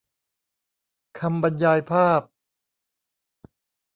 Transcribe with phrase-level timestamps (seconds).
[1.19, 2.21] คำบรรยายภาพ